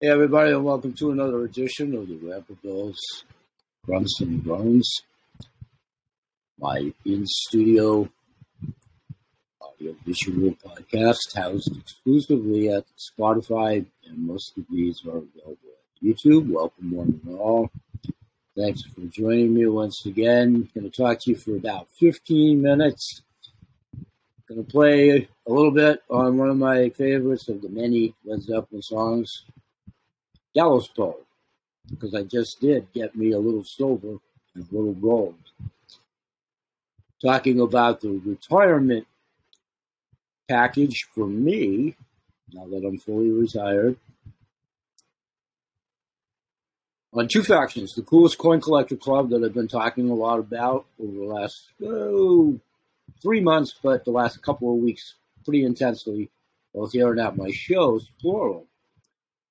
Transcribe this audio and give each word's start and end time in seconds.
Hey, 0.00 0.10
everybody, 0.10 0.52
and 0.52 0.64
welcome 0.64 0.92
to 0.92 1.10
another 1.10 1.42
edition 1.42 1.92
of 1.96 2.06
the 2.06 2.14
Rapper 2.18 2.54
Bills 2.62 3.24
Grunts 3.84 4.20
and 4.20 4.44
Groans. 4.44 4.88
My 6.56 6.92
in 7.04 7.26
studio 7.26 8.08
audio 9.60 9.96
visual 10.06 10.54
podcast 10.64 11.34
housed 11.34 11.76
exclusively 11.76 12.68
at 12.68 12.84
Spotify, 12.96 13.84
and 14.06 14.18
most 14.24 14.56
of 14.56 14.66
these 14.70 15.02
are 15.04 15.16
available 15.16 15.56
at 15.66 16.00
YouTube. 16.00 16.48
Welcome, 16.48 16.92
one 16.92 17.20
and 17.26 17.36
all. 17.36 17.68
Thanks 18.56 18.84
for 18.94 19.00
joining 19.00 19.52
me 19.52 19.66
once 19.66 20.06
again. 20.06 20.68
going 20.74 20.88
to 20.88 20.96
talk 20.96 21.18
to 21.22 21.30
you 21.30 21.36
for 21.36 21.56
about 21.56 21.88
15 21.98 22.62
minutes. 22.62 23.22
Going 24.48 24.64
to 24.64 24.70
play 24.70 25.28
a 25.44 25.52
little 25.52 25.72
bit 25.72 26.04
on 26.08 26.38
one 26.38 26.50
of 26.50 26.56
my 26.56 26.88
favorites 26.90 27.48
of 27.48 27.62
the 27.62 27.68
many 27.68 28.14
Led 28.24 28.42
Zeppelin 28.42 28.80
songs, 28.80 29.42
Gallows 30.58 30.88
Pole, 30.88 31.20
because 31.88 32.16
I 32.16 32.24
just 32.24 32.60
did 32.60 32.92
get 32.92 33.14
me 33.14 33.30
a 33.30 33.38
little 33.38 33.62
silver 33.62 34.16
and 34.56 34.66
a 34.68 34.74
little 34.74 34.94
gold. 34.94 35.36
Talking 37.22 37.60
about 37.60 38.00
the 38.00 38.20
retirement 38.24 39.06
package 40.48 41.06
for 41.14 41.28
me, 41.28 41.94
now 42.52 42.66
that 42.66 42.84
I'm 42.84 42.98
fully 42.98 43.30
retired, 43.30 43.98
on 47.12 47.28
two 47.28 47.44
factions 47.44 47.94
the 47.94 48.02
coolest 48.02 48.38
coin 48.38 48.60
collector 48.60 48.96
club 48.96 49.30
that 49.30 49.44
I've 49.44 49.54
been 49.54 49.68
talking 49.68 50.10
a 50.10 50.14
lot 50.14 50.40
about 50.40 50.86
over 51.00 51.12
the 51.12 51.34
last 51.34 51.68
oh, 51.84 52.58
three 53.22 53.40
months, 53.40 53.76
but 53.80 54.04
the 54.04 54.10
last 54.10 54.42
couple 54.42 54.74
of 54.74 54.82
weeks 54.82 55.14
pretty 55.44 55.64
intensely, 55.64 56.30
both 56.74 56.90
here 56.90 57.12
and 57.12 57.20
at 57.20 57.36
my 57.36 57.52
shows, 57.52 58.10
plural 58.20 58.66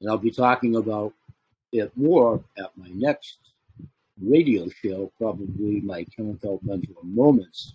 and 0.00 0.10
I'll 0.10 0.18
be 0.18 0.30
talking 0.30 0.76
about 0.76 1.12
it 1.72 1.90
more 1.96 2.42
at 2.56 2.70
my 2.76 2.88
next 2.94 3.38
radio 4.20 4.68
show, 4.68 5.12
probably 5.18 5.80
my 5.80 6.04
Chemical 6.04 6.60
Mentor 6.62 7.02
Moments, 7.02 7.74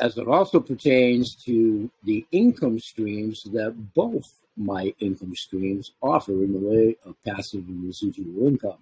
as 0.00 0.16
it 0.16 0.28
also 0.28 0.60
pertains 0.60 1.34
to 1.44 1.90
the 2.04 2.24
income 2.30 2.78
streams 2.78 3.42
that 3.44 3.74
both 3.94 4.32
my 4.56 4.94
income 5.00 5.34
streams 5.34 5.92
offer 6.02 6.32
in 6.32 6.52
the 6.52 6.58
way 6.58 6.96
of 7.04 7.14
passive 7.24 7.66
and 7.68 7.84
residual 7.84 8.46
income. 8.46 8.78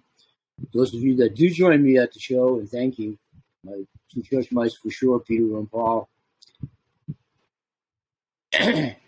Those 0.73 0.93
of 0.93 1.01
you 1.01 1.15
that 1.17 1.35
do 1.35 1.49
join 1.49 1.83
me 1.83 1.97
at 1.97 2.13
the 2.13 2.19
show, 2.19 2.59
and 2.59 2.69
thank 2.69 2.97
you, 2.97 3.17
my 3.63 3.83
two 4.11 4.23
church 4.23 4.51
mice 4.51 4.75
for 4.75 4.89
sure, 4.89 5.19
Peter 5.19 5.57
and 5.57 5.69
Paul. 5.69 6.09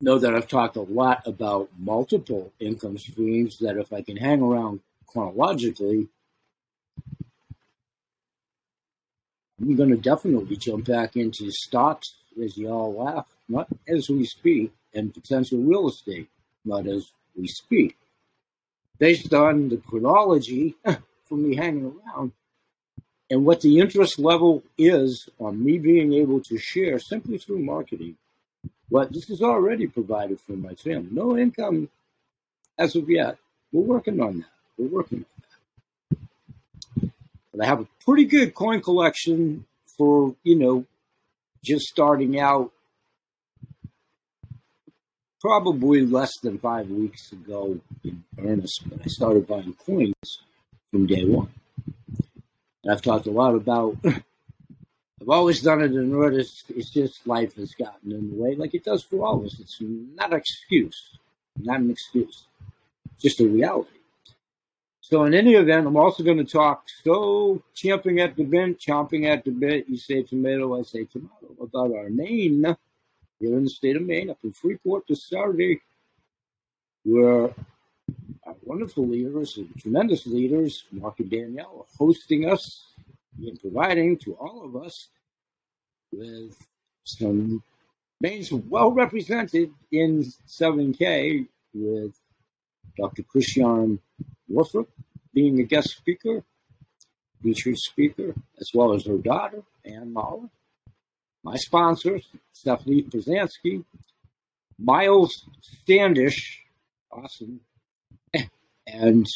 know 0.00 0.18
that 0.18 0.34
I've 0.34 0.48
talked 0.48 0.76
a 0.76 0.82
lot 0.82 1.26
about 1.26 1.68
multiple 1.78 2.52
income 2.58 2.98
streams 2.98 3.58
that 3.58 3.76
if 3.76 3.92
I 3.92 4.02
can 4.02 4.16
hang 4.16 4.42
around 4.42 4.80
chronologically, 5.06 6.08
I'm 9.60 9.76
going 9.76 9.90
to 9.90 9.96
definitely 9.96 10.56
jump 10.56 10.86
back 10.86 11.16
into 11.16 11.50
stocks 11.50 12.14
as 12.42 12.56
y'all 12.56 12.94
laugh, 12.94 13.26
not 13.48 13.68
as 13.86 14.08
we 14.08 14.24
speak, 14.24 14.72
and 14.94 15.12
potential 15.12 15.58
real 15.58 15.88
estate, 15.88 16.28
not 16.64 16.86
as 16.86 17.12
we 17.36 17.46
speak. 17.46 17.96
Based 18.98 19.32
on 19.34 19.68
the 19.68 19.76
chronology 19.76 20.76
for 21.26 21.36
me 21.36 21.56
hanging 21.56 21.92
around 22.06 22.32
and 23.30 23.44
what 23.44 23.60
the 23.60 23.78
interest 23.78 24.18
level 24.18 24.62
is 24.76 25.28
on 25.38 25.62
me 25.62 25.78
being 25.78 26.12
able 26.14 26.40
to 26.40 26.58
share 26.58 26.98
simply 26.98 27.38
through 27.38 27.60
marketing 27.60 28.16
well, 28.90 29.08
this 29.10 29.30
is 29.30 29.40
already 29.40 29.86
provided 29.86 30.40
for 30.40 30.52
my 30.52 30.74
family. 30.74 31.08
No 31.10 31.36
income 31.38 31.88
as 32.78 32.96
of 32.96 33.08
yet. 33.08 33.38
We're 33.72 33.82
working 33.82 34.20
on 34.20 34.38
that. 34.38 34.46
We're 34.76 34.88
working 34.88 35.24
on 35.24 36.20
that. 37.00 37.10
But 37.52 37.64
I 37.64 37.66
have 37.66 37.80
a 37.80 37.88
pretty 38.04 38.24
good 38.24 38.54
coin 38.54 38.80
collection 38.80 39.66
for, 39.96 40.34
you 40.42 40.56
know, 40.56 40.86
just 41.62 41.86
starting 41.86 42.38
out 42.40 42.72
probably 45.40 46.04
less 46.04 46.32
than 46.42 46.58
five 46.58 46.90
weeks 46.90 47.32
ago 47.32 47.78
in 48.04 48.24
earnest, 48.38 48.82
but 48.86 49.00
I 49.00 49.06
started 49.06 49.46
buying 49.46 49.74
coins 49.86 50.14
from 50.90 51.06
day 51.06 51.24
one. 51.24 51.50
And 52.82 52.92
I've 52.92 53.02
talked 53.02 53.26
a 53.26 53.30
lot 53.30 53.54
about 53.54 53.96
I've 55.20 55.28
always 55.28 55.60
done 55.60 55.82
it 55.82 55.92
in 55.92 56.14
order. 56.14 56.38
It's, 56.38 56.90
just 56.90 57.26
life 57.26 57.56
has 57.56 57.74
gotten 57.74 58.12
in 58.12 58.30
the 58.30 58.36
way, 58.36 58.54
like 58.54 58.74
it 58.74 58.84
does 58.84 59.02
for 59.02 59.24
all 59.24 59.40
of 59.40 59.46
us. 59.46 59.60
It's 59.60 59.78
not 59.80 60.32
an 60.32 60.38
excuse, 60.38 61.18
not 61.58 61.80
an 61.80 61.90
excuse, 61.90 62.46
just 63.18 63.40
a 63.40 63.46
reality. 63.46 63.90
So, 65.00 65.24
in 65.24 65.34
any 65.34 65.54
event, 65.54 65.86
I'm 65.86 65.96
also 65.96 66.22
going 66.22 66.38
to 66.38 66.44
talk 66.44 66.84
so 67.02 67.62
champing 67.74 68.20
at 68.20 68.36
the 68.36 68.44
bit, 68.44 68.78
chomping 68.78 69.26
at 69.26 69.44
the 69.44 69.50
bit. 69.50 69.88
You 69.88 69.96
say 69.96 70.22
tomato, 70.22 70.78
I 70.78 70.82
say 70.82 71.04
tomato. 71.04 71.36
About 71.60 71.92
our 71.92 72.08
Maine 72.08 72.76
here 73.38 73.56
in 73.56 73.64
the 73.64 73.70
state 73.70 73.96
of 73.96 74.02
Maine, 74.02 74.30
up 74.30 74.38
in 74.44 74.52
Freeport 74.52 75.04
this 75.08 75.24
Saturday, 75.28 75.80
where 77.04 77.52
our 78.44 78.54
wonderful 78.62 79.06
leaders 79.06 79.58
and 79.58 79.68
tremendous 79.78 80.26
leaders, 80.26 80.84
Mark 80.92 81.20
and 81.20 81.30
Danielle, 81.30 81.80
are 81.80 81.96
hosting 81.98 82.48
us 82.48 82.89
in 83.38 83.56
providing 83.56 84.16
to 84.18 84.34
all 84.34 84.64
of 84.64 84.76
us 84.82 85.08
with 86.12 86.56
some 87.04 87.62
names 88.20 88.52
well 88.52 88.90
represented 88.90 89.70
in 89.92 90.24
7K 90.48 91.46
with 91.74 92.14
Dr. 92.96 93.22
Christian 93.22 94.00
Wolfert 94.50 94.86
being 95.32 95.60
a 95.60 95.62
guest 95.62 95.90
speaker, 95.90 96.42
featured 97.42 97.78
speaker, 97.78 98.34
as 98.60 98.70
well 98.74 98.92
as 98.92 99.06
her 99.06 99.16
daughter, 99.18 99.62
Ann 99.84 100.12
Mahler, 100.12 100.48
my 101.42 101.56
sponsor, 101.56 102.20
Stephanie 102.52 103.04
Brzezinski, 103.04 103.84
Miles 104.78 105.46
Standish, 105.82 106.62
awesome, 107.10 107.60
and 108.86 109.26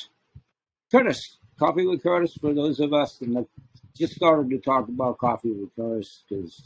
Curtis, 0.91 1.39
Coffee 1.59 1.87
with 1.87 2.03
Curtis 2.03 2.37
for 2.41 2.53
those 2.53 2.81
of 2.81 2.93
us 2.93 3.21
in 3.21 3.35
the 3.35 3.47
just 3.97 4.15
started 4.15 4.51
to 4.51 4.59
talk 4.59 4.89
about 4.89 5.19
coffee 5.19 5.55
cars 5.77 6.25
because, 6.29 6.63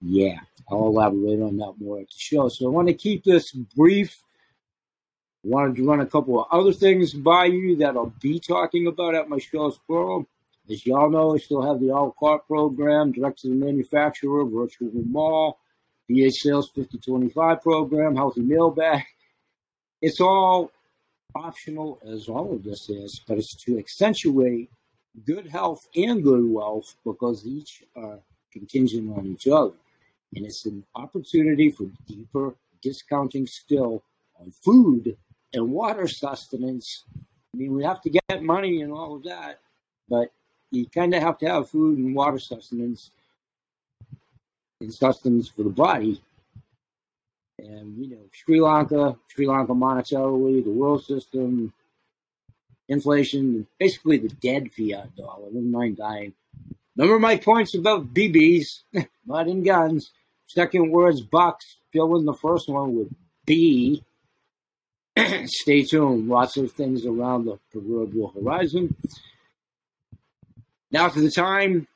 yeah, 0.00 0.38
I'll 0.70 0.86
elaborate 0.86 1.40
on 1.40 1.58
that 1.58 1.74
more 1.78 2.00
at 2.00 2.06
the 2.06 2.16
show. 2.16 2.48
So 2.48 2.66
I 2.66 2.70
want 2.70 2.88
to 2.88 2.94
keep 2.94 3.24
this 3.24 3.52
brief. 3.52 4.22
I 5.44 5.48
wanted 5.48 5.76
to 5.76 5.86
run 5.86 6.00
a 6.00 6.06
couple 6.06 6.40
of 6.40 6.46
other 6.50 6.72
things 6.72 7.12
by 7.12 7.46
you 7.46 7.76
that 7.76 7.96
I'll 7.96 8.12
be 8.20 8.40
talking 8.40 8.86
about 8.86 9.14
at 9.14 9.28
my 9.28 9.38
shows 9.38 9.78
plural. 9.86 10.26
As 10.68 10.84
y'all 10.84 11.10
know, 11.10 11.34
I 11.34 11.38
still 11.38 11.62
have 11.62 11.78
the 11.78 11.90
a 11.90 11.94
la 11.94 12.10
carte 12.10 12.46
program, 12.48 13.12
direct 13.12 13.40
to 13.40 13.48
the 13.48 13.54
manufacturer, 13.54 14.44
virtual 14.44 14.90
mall, 14.94 15.58
BH 16.10 16.32
Sales 16.32 16.70
5025 16.70 17.60
program, 17.62 18.16
healthy 18.16 18.40
meal 18.40 18.70
bag. 18.70 19.04
It's 20.00 20.20
all 20.20 20.72
optional 21.34 22.00
as 22.10 22.28
all 22.28 22.54
of 22.54 22.64
this 22.64 22.88
is, 22.88 23.20
but 23.28 23.38
it's 23.38 23.54
to 23.64 23.78
accentuate 23.78 24.70
good 25.24 25.46
health 25.46 25.88
and 25.96 26.22
good 26.22 26.44
wealth 26.44 26.94
because 27.04 27.46
each 27.46 27.82
are 27.96 28.18
contingent 28.52 29.16
on 29.16 29.26
each 29.26 29.48
other. 29.48 29.72
And 30.34 30.44
it's 30.44 30.66
an 30.66 30.84
opportunity 30.94 31.70
for 31.70 31.86
deeper 32.06 32.54
discounting 32.82 33.46
still 33.46 34.02
on 34.40 34.50
food 34.50 35.16
and 35.52 35.70
water 35.70 36.06
sustenance. 36.06 37.04
I 37.16 37.56
mean, 37.56 37.74
we 37.74 37.84
have 37.84 38.02
to 38.02 38.10
get 38.10 38.42
money 38.42 38.82
and 38.82 38.92
all 38.92 39.16
of 39.16 39.22
that, 39.24 39.60
but 40.08 40.30
you 40.70 40.86
kind 40.86 41.14
of 41.14 41.22
have 41.22 41.38
to 41.38 41.48
have 41.48 41.70
food 41.70 41.98
and 41.98 42.14
water 42.14 42.38
sustenance 42.38 43.10
and 44.80 44.92
sustenance 44.92 45.48
for 45.48 45.62
the 45.62 45.70
body. 45.70 46.20
And, 47.58 47.96
you 47.96 48.10
know, 48.10 48.22
Sri 48.32 48.60
Lanka, 48.60 49.16
Sri 49.28 49.46
Lanka 49.46 49.72
monetarily, 49.72 50.62
the 50.62 50.70
world 50.70 51.04
system, 51.04 51.72
inflation, 52.88 53.66
basically 53.78 54.18
the 54.18 54.28
dead 54.28 54.70
fiat 54.72 55.14
dollar. 55.16 55.48
Never 55.52 55.66
mind 55.66 55.96
dying. 55.96 56.34
Remember 56.96 57.18
my 57.18 57.36
points 57.36 57.74
about 57.74 58.14
BBs, 58.14 58.82
not 59.26 59.48
in 59.48 59.62
guns. 59.62 60.12
Second 60.46 60.90
word's 60.90 61.20
box. 61.20 61.76
Fill 61.92 62.16
in 62.16 62.24
the 62.24 62.34
first 62.34 62.68
one 62.68 62.96
with 62.96 63.08
B. 63.44 64.02
Stay 65.46 65.82
tuned. 65.82 66.28
Lots 66.28 66.56
of 66.56 66.72
things 66.72 67.04
around 67.04 67.44
the 67.44 67.58
proverbial 67.72 68.28
horizon. 68.28 68.94
Now 70.90 71.08
to 71.08 71.20
the 71.20 71.30
time. 71.30 71.86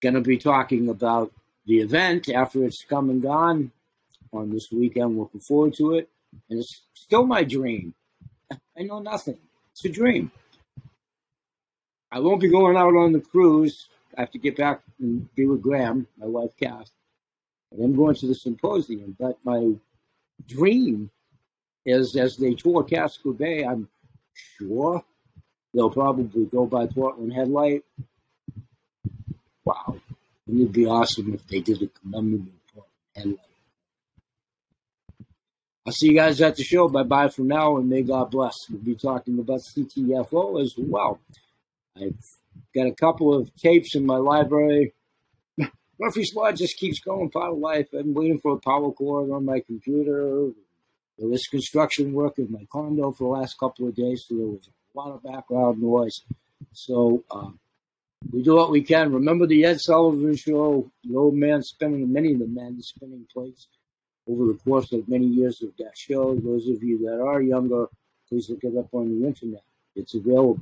Going 0.00 0.14
to 0.14 0.20
be 0.20 0.36
talking 0.36 0.88
about 0.88 1.32
the 1.64 1.80
event 1.80 2.28
after 2.28 2.64
it's 2.64 2.84
come 2.88 3.08
and 3.08 3.22
gone 3.22 3.70
on 4.32 4.50
this 4.50 4.68
weekend. 4.72 5.16
Looking 5.16 5.40
forward 5.40 5.74
to 5.74 5.94
it. 5.94 6.08
And 6.50 6.58
it's 6.58 6.82
still 6.94 7.24
my 7.24 7.44
dream 7.44 7.94
I 8.78 8.82
know 8.82 8.98
nothing. 8.98 9.38
It's 9.72 9.84
a 9.84 9.88
dream. 9.88 10.30
I 12.10 12.20
won't 12.20 12.40
be 12.40 12.48
going 12.48 12.76
out 12.76 12.94
on 12.94 13.12
the 13.12 13.20
cruise. 13.20 13.88
I 14.16 14.20
have 14.20 14.30
to 14.32 14.38
get 14.38 14.56
back 14.56 14.82
and 15.00 15.34
be 15.34 15.46
with 15.46 15.62
Graham, 15.62 16.06
my 16.18 16.26
wife 16.26 16.50
Kath. 16.60 16.90
And 17.70 17.82
I'm 17.82 17.96
going 17.96 18.14
to 18.16 18.26
the 18.26 18.34
symposium. 18.34 19.16
But 19.18 19.38
my 19.44 19.72
dream 20.46 21.10
is 21.86 22.14
as 22.16 22.36
they 22.36 22.54
tour 22.54 22.84
Casco 22.84 23.32
Bay, 23.32 23.64
I'm 23.64 23.88
sure 24.58 25.02
they'll 25.72 25.90
probably 25.90 26.44
go 26.44 26.66
by 26.66 26.86
Portland 26.86 27.32
Headlight. 27.32 27.82
Wow. 29.64 29.96
It 30.46 30.54
would 30.54 30.72
be 30.72 30.86
awesome 30.86 31.32
if 31.32 31.46
they 31.46 31.60
did 31.60 31.82
a 31.82 31.86
commemorative 31.86 32.52
Portland 32.74 32.98
Headlight. 33.16 33.51
I'll 35.84 35.92
see 35.92 36.08
you 36.08 36.14
guys 36.14 36.40
at 36.40 36.54
the 36.56 36.62
show. 36.62 36.88
Bye 36.88 37.02
bye 37.02 37.28
for 37.28 37.42
now, 37.42 37.76
and 37.76 37.88
may 37.88 38.02
God 38.02 38.30
bless. 38.30 38.54
We'll 38.70 38.80
be 38.80 38.94
talking 38.94 39.38
about 39.40 39.62
CTFO 39.62 40.62
as 40.62 40.74
well. 40.78 41.18
I've 42.00 42.14
got 42.72 42.86
a 42.86 42.94
couple 42.94 43.34
of 43.34 43.54
tapes 43.56 43.96
in 43.96 44.06
my 44.06 44.16
library. 44.16 44.94
Murphy's 45.98 46.34
Law 46.36 46.52
just 46.52 46.76
keeps 46.76 47.00
going, 47.00 47.30
part 47.30 47.52
of 47.52 47.58
life. 47.58 47.88
I'm 47.92 48.14
waiting 48.14 48.38
for 48.38 48.52
a 48.52 48.58
power 48.58 48.92
cord 48.92 49.30
on 49.32 49.44
my 49.44 49.58
computer. 49.58 50.50
There 51.18 51.28
was 51.28 51.42
construction 51.50 52.12
work 52.12 52.38
in 52.38 52.52
my 52.52 52.64
condo 52.70 53.10
for 53.10 53.24
the 53.24 53.40
last 53.40 53.58
couple 53.58 53.88
of 53.88 53.96
days, 53.96 54.24
so 54.28 54.36
there 54.36 54.46
was 54.46 54.68
a 54.68 54.98
lot 54.98 55.10
of 55.10 55.22
background 55.24 55.82
noise. 55.82 56.22
So 56.72 57.24
um, 57.32 57.58
we 58.30 58.44
do 58.44 58.54
what 58.54 58.70
we 58.70 58.82
can. 58.82 59.12
Remember 59.12 59.48
the 59.48 59.64
Ed 59.64 59.80
Sullivan 59.80 60.36
Show, 60.36 60.92
the 61.02 61.16
old 61.16 61.34
man 61.34 61.60
spinning, 61.62 62.12
many 62.12 62.34
of 62.34 62.38
the 62.38 62.46
men 62.46 62.80
spinning 62.80 63.26
plates 63.32 63.66
over 64.28 64.46
the 64.46 64.58
course 64.58 64.92
of 64.92 65.08
many 65.08 65.26
years 65.26 65.62
of 65.62 65.70
that 65.78 65.96
show. 65.96 66.34
Those 66.34 66.68
of 66.68 66.82
you 66.82 66.98
that 67.06 67.20
are 67.20 67.42
younger, 67.42 67.88
please 68.28 68.48
look 68.50 68.64
it 68.64 68.76
up 68.76 68.88
on 68.92 69.08
the 69.08 69.26
internet. 69.26 69.62
It's 69.94 70.14
available. 70.14 70.60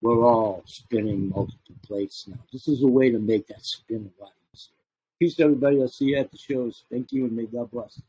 We're 0.00 0.24
all 0.24 0.62
spinning 0.66 1.28
multiple 1.28 1.74
plates 1.84 2.26
now. 2.28 2.38
This 2.52 2.68
is 2.68 2.82
a 2.82 2.86
way 2.86 3.10
to 3.10 3.18
make 3.18 3.48
that 3.48 3.64
spin 3.64 4.10
a 4.18 4.22
lot 4.22 4.32
easier. 4.54 4.72
Peace, 5.18 5.40
everybody. 5.40 5.80
I'll 5.80 5.88
see 5.88 6.06
you 6.06 6.18
at 6.18 6.30
the 6.30 6.38
shows. 6.38 6.84
Thank 6.90 7.12
you, 7.12 7.24
and 7.24 7.36
may 7.36 7.46
God 7.46 7.70
bless. 7.70 8.00